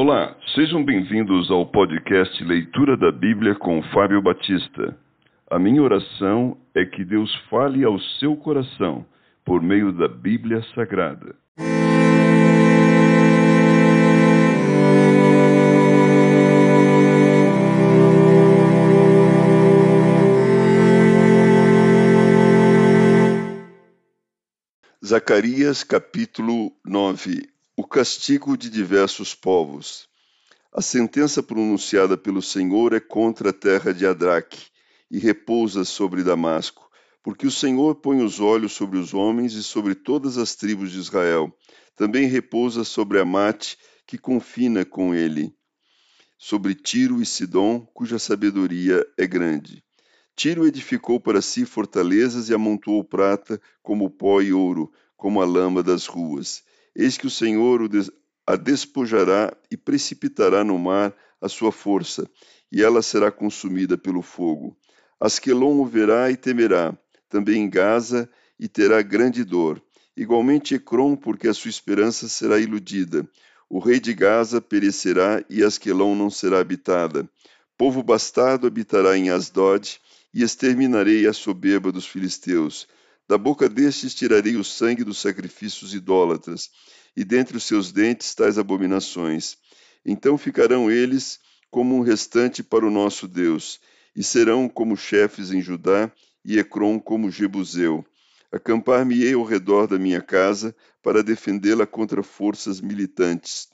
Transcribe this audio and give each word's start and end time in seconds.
Olá, 0.00 0.36
sejam 0.54 0.84
bem-vindos 0.84 1.50
ao 1.50 1.66
podcast 1.66 2.44
Leitura 2.44 2.96
da 2.96 3.10
Bíblia 3.10 3.56
com 3.56 3.82
Fábio 3.92 4.22
Batista. 4.22 4.96
A 5.50 5.58
minha 5.58 5.82
oração 5.82 6.56
é 6.72 6.84
que 6.84 7.04
Deus 7.04 7.34
fale 7.50 7.82
ao 7.82 7.98
seu 8.20 8.36
coração 8.36 9.04
por 9.44 9.60
meio 9.60 9.90
da 9.92 10.06
Bíblia 10.06 10.62
Sagrada. 10.72 11.34
Zacarias 25.04 25.82
capítulo 25.82 26.70
9 26.86 27.57
O 27.80 27.86
castigo 27.86 28.56
de 28.56 28.68
diversos 28.68 29.36
povos. 29.36 30.08
A 30.72 30.82
sentença 30.82 31.40
pronunciada 31.40 32.16
pelo 32.18 32.42
Senhor 32.42 32.92
é 32.92 32.98
contra 32.98 33.50
a 33.50 33.52
terra 33.52 33.94
de 33.94 34.04
Adraque 34.04 34.66
e 35.08 35.16
repousa 35.20 35.84
sobre 35.84 36.24
Damasco, 36.24 36.90
porque 37.22 37.46
o 37.46 37.52
Senhor 37.52 37.94
põe 37.94 38.20
os 38.20 38.40
olhos 38.40 38.72
sobre 38.72 38.98
os 38.98 39.14
homens 39.14 39.52
e 39.52 39.62
sobre 39.62 39.94
todas 39.94 40.38
as 40.38 40.56
tribos 40.56 40.90
de 40.90 40.98
Israel. 40.98 41.56
Também 41.94 42.26
repousa 42.26 42.82
sobre 42.82 43.20
Amate, 43.20 43.78
que 44.04 44.18
confina 44.18 44.84
com 44.84 45.14
ele, 45.14 45.54
sobre 46.36 46.74
Tiro 46.74 47.22
e 47.22 47.24
Sidom, 47.24 47.86
cuja 47.94 48.18
sabedoria 48.18 49.06
é 49.16 49.24
grande. 49.24 49.84
Tiro 50.34 50.66
edificou 50.66 51.20
para 51.20 51.40
si 51.40 51.64
fortalezas 51.64 52.48
e 52.48 52.54
amontoou 52.54 53.04
prata 53.04 53.60
como 53.84 54.10
pó 54.10 54.42
e 54.42 54.52
ouro, 54.52 54.90
como 55.16 55.40
a 55.40 55.46
lama 55.46 55.80
das 55.80 56.06
ruas. 56.06 56.66
Eis 56.94 57.16
que 57.16 57.26
o 57.26 57.30
Senhor 57.30 57.80
a 58.46 58.56
despojará 58.56 59.52
e 59.70 59.76
precipitará 59.76 60.64
no 60.64 60.78
mar 60.78 61.14
a 61.40 61.48
sua 61.48 61.70
força, 61.70 62.28
e 62.70 62.82
ela 62.82 63.02
será 63.02 63.30
consumida 63.30 63.96
pelo 63.96 64.22
fogo. 64.22 64.76
Asquelon 65.20 65.80
o 65.80 65.86
verá 65.86 66.30
e 66.30 66.36
temerá, 66.36 66.96
também 67.28 67.68
Gaza, 67.68 68.28
e 68.58 68.68
terá 68.68 69.02
grande 69.02 69.44
dor. 69.44 69.82
Igualmente 70.16 70.74
Ecrom, 70.74 71.14
porque 71.14 71.46
a 71.46 71.54
sua 71.54 71.68
esperança 71.68 72.28
será 72.28 72.58
iludida. 72.58 73.28
O 73.68 73.78
rei 73.78 74.00
de 74.00 74.14
Gaza 74.14 74.60
perecerá 74.60 75.44
e 75.48 75.62
Asquelon 75.62 76.14
não 76.14 76.30
será 76.30 76.58
habitada. 76.58 77.28
Povo 77.76 78.02
bastardo 78.02 78.66
habitará 78.66 79.16
em 79.16 79.30
Asdod, 79.30 80.00
e 80.32 80.42
exterminarei 80.42 81.26
a 81.26 81.32
soberba 81.32 81.90
dos 81.90 82.06
filisteus. 82.06 82.86
Da 83.28 83.36
boca 83.36 83.68
destes 83.68 84.14
tirarei 84.14 84.56
o 84.56 84.64
sangue 84.64 85.04
dos 85.04 85.18
sacrifícios 85.18 85.92
idólatras, 85.92 86.70
e 87.14 87.24
dentre 87.24 87.58
os 87.58 87.64
seus 87.64 87.92
dentes 87.92 88.34
tais 88.34 88.58
abominações. 88.58 89.58
Então 90.04 90.38
ficarão 90.38 90.90
eles 90.90 91.38
como 91.70 91.94
um 91.94 92.00
restante 92.00 92.62
para 92.62 92.86
o 92.86 92.90
nosso 92.90 93.28
Deus, 93.28 93.80
e 94.16 94.24
serão 94.24 94.66
como 94.66 94.96
chefes 94.96 95.52
em 95.52 95.60
Judá, 95.60 96.10
e 96.42 96.58
Ecrom 96.58 96.98
como 96.98 97.30
Jebuseu. 97.30 98.02
Acampar-me-ei 98.50 99.34
ao 99.34 99.44
redor 99.44 99.86
da 99.86 99.98
minha 99.98 100.22
casa, 100.22 100.74
para 101.02 101.22
defendê-la 101.22 101.86
contra 101.86 102.22
forças 102.22 102.80
militantes, 102.80 103.68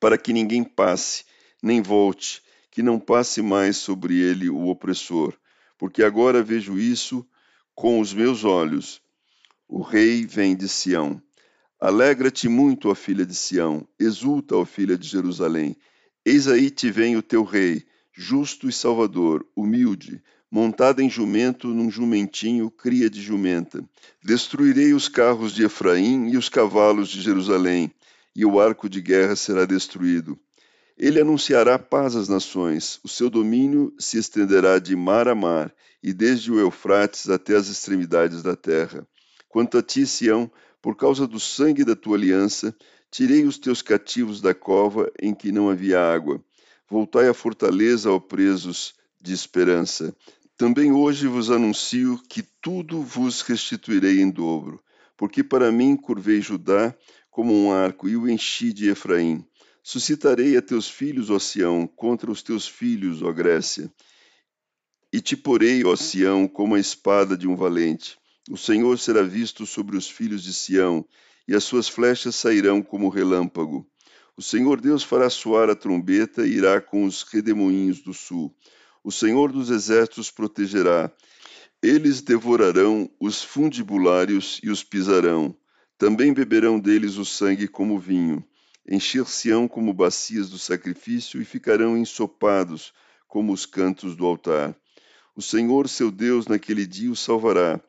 para 0.00 0.18
que 0.18 0.32
ninguém 0.32 0.64
passe, 0.64 1.24
nem 1.62 1.80
volte, 1.80 2.42
que 2.70 2.82
não 2.82 2.98
passe 2.98 3.42
mais 3.42 3.76
sobre 3.76 4.18
ele 4.18 4.50
o 4.50 4.66
opressor, 4.66 5.34
porque 5.78 6.02
agora 6.02 6.42
vejo 6.42 6.78
isso 6.78 7.24
com 7.80 7.98
os 7.98 8.12
meus 8.12 8.44
olhos. 8.44 9.00
O 9.66 9.80
rei 9.80 10.26
vem 10.26 10.54
de 10.54 10.68
Sião. 10.68 11.18
Alegra-te 11.80 12.46
muito, 12.46 12.90
ó 12.90 12.94
filha 12.94 13.24
de 13.24 13.34
Sião, 13.34 13.88
exulta, 13.98 14.54
ó 14.54 14.66
filha 14.66 14.98
de 14.98 15.08
Jerusalém. 15.08 15.74
Eis 16.22 16.46
aí 16.46 16.68
te 16.68 16.90
vem 16.90 17.16
o 17.16 17.22
teu 17.22 17.42
rei, 17.42 17.86
justo 18.12 18.68
e 18.68 18.72
salvador, 18.72 19.46
humilde, 19.56 20.22
montado 20.50 21.00
em 21.00 21.08
jumento, 21.08 21.68
num 21.68 21.90
jumentinho, 21.90 22.70
cria 22.70 23.08
de 23.08 23.22
jumenta. 23.22 23.82
Destruirei 24.22 24.92
os 24.92 25.08
carros 25.08 25.54
de 25.54 25.64
Efraim 25.64 26.28
e 26.28 26.36
os 26.36 26.50
cavalos 26.50 27.08
de 27.08 27.22
Jerusalém, 27.22 27.90
e 28.36 28.44
o 28.44 28.60
arco 28.60 28.90
de 28.90 29.00
guerra 29.00 29.34
será 29.34 29.64
destruído. 29.64 30.38
Ele 31.02 31.18
anunciará 31.18 31.78
paz 31.78 32.14
às 32.14 32.28
nações, 32.28 33.00
o 33.02 33.08
seu 33.08 33.30
domínio 33.30 33.90
se 33.98 34.18
estenderá 34.18 34.78
de 34.78 34.94
mar 34.94 35.28
a 35.28 35.34
mar, 35.34 35.74
e 36.02 36.12
desde 36.12 36.52
o 36.52 36.60
Eufrates 36.60 37.30
até 37.30 37.56
as 37.56 37.68
extremidades 37.68 38.42
da 38.42 38.54
terra. 38.54 39.08
Quanto 39.48 39.78
a 39.78 39.82
ti, 39.82 40.06
Sião, 40.06 40.52
por 40.82 40.94
causa 40.94 41.26
do 41.26 41.40
sangue 41.40 41.86
da 41.86 41.96
tua 41.96 42.18
aliança, 42.18 42.76
tirei 43.10 43.46
os 43.46 43.56
teus 43.56 43.80
cativos 43.80 44.42
da 44.42 44.52
cova 44.52 45.10
em 45.18 45.34
que 45.34 45.50
não 45.50 45.70
havia 45.70 45.98
água. 45.98 46.38
Voltai 46.86 47.28
à 47.28 47.32
fortaleza, 47.32 48.10
ó 48.10 48.18
presos 48.18 48.92
de 49.18 49.32
esperança. 49.32 50.14
Também 50.54 50.92
hoje 50.92 51.26
vos 51.26 51.50
anuncio 51.50 52.20
que 52.28 52.42
tudo 52.60 53.00
vos 53.00 53.40
restituirei 53.40 54.20
em 54.20 54.28
dobro, 54.28 54.78
porque 55.16 55.42
para 55.42 55.72
mim 55.72 55.96
curvei 55.96 56.42
Judá 56.42 56.94
como 57.30 57.54
um 57.54 57.72
arco 57.72 58.06
e 58.06 58.18
o 58.18 58.28
enchi 58.28 58.70
de 58.70 58.90
Efraim. 58.90 59.46
Suscitarei 59.82 60.58
a 60.58 60.62
teus 60.62 60.88
filhos, 60.88 61.30
ó 61.30 61.38
Sião, 61.38 61.86
contra 61.86 62.30
os 62.30 62.42
teus 62.42 62.68
filhos, 62.68 63.22
ó 63.22 63.32
Grécia. 63.32 63.90
E 65.10 65.20
te 65.20 65.36
porei, 65.36 65.84
ó 65.84 65.96
Sião, 65.96 66.46
como 66.46 66.74
a 66.74 66.78
espada 66.78 67.36
de 67.36 67.48
um 67.48 67.56
valente. 67.56 68.18
O 68.50 68.58
Senhor 68.58 68.98
será 68.98 69.22
visto 69.22 69.64
sobre 69.64 69.96
os 69.96 70.08
filhos 70.08 70.42
de 70.42 70.52
Sião, 70.52 71.04
e 71.48 71.54
as 71.54 71.64
suas 71.64 71.88
flechas 71.88 72.36
sairão 72.36 72.82
como 72.82 73.08
relâmpago. 73.08 73.86
O 74.36 74.42
Senhor 74.42 74.80
Deus 74.80 75.02
fará 75.02 75.30
soar 75.30 75.70
a 75.70 75.74
trombeta 75.74 76.46
e 76.46 76.52
irá 76.52 76.80
com 76.80 77.04
os 77.04 77.22
redemoinhos 77.22 78.02
do 78.02 78.12
sul. 78.12 78.54
O 79.02 79.10
Senhor 79.10 79.50
dos 79.50 79.70
exércitos 79.70 80.30
protegerá. 80.30 81.10
Eles 81.82 82.20
devorarão 82.20 83.10
os 83.18 83.42
fundibulários 83.42 84.60
e 84.62 84.68
os 84.70 84.84
pisarão. 84.84 85.56
Também 85.96 86.34
beberão 86.34 86.78
deles 86.78 87.16
o 87.16 87.24
sangue 87.24 87.66
como 87.66 87.98
vinho 87.98 88.44
encher-se-ão 88.90 89.68
como 89.68 89.94
bacias 89.94 90.50
do 90.50 90.58
sacrifício 90.58 91.40
e 91.40 91.44
ficarão 91.44 91.96
ensopados 91.96 92.92
como 93.28 93.52
os 93.52 93.64
cantos 93.64 94.16
do 94.16 94.26
altar. 94.26 94.76
O 95.36 95.40
Senhor 95.40 95.88
seu 95.88 96.10
Deus 96.10 96.48
naquele 96.48 96.84
dia 96.84 97.10
os 97.10 97.20
salvará, 97.20 97.80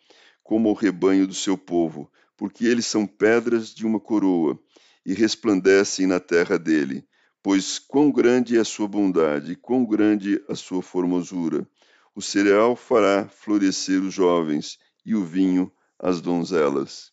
como 0.44 0.70
o 0.70 0.74
rebanho 0.74 1.26
do 1.26 1.34
seu 1.34 1.58
povo, 1.58 2.12
porque 2.38 2.66
eles 2.66 2.86
são 2.86 3.08
pedras 3.08 3.74
de 3.74 3.86
uma 3.86 4.00
coroa 4.00 4.60
e 5.04 5.14
resplandecem 5.14 6.06
na 6.06 6.20
terra 6.20 6.60
dele. 6.60 7.04
Pois 7.42 7.80
quão 7.80 8.12
grande 8.12 8.56
é 8.56 8.60
a 8.60 8.66
sua 8.66 8.88
bondade, 8.88 9.56
quão 9.56 9.84
grande 9.84 10.40
a 10.48 10.54
sua 10.54 10.84
formosura. 10.84 11.68
O 12.14 12.22
cereal 12.22 12.76
fará 12.76 13.28
florescer 13.28 14.00
os 14.04 14.14
jovens 14.14 14.78
e 15.04 15.16
o 15.16 15.26
vinho 15.26 15.72
as 15.98 16.22
donzelas. 16.22 17.10